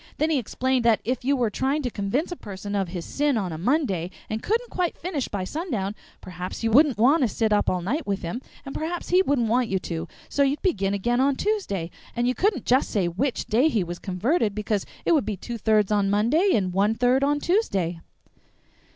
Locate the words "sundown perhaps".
5.43-6.63